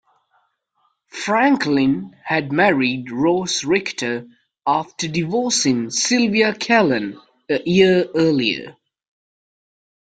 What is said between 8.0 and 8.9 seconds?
earlier.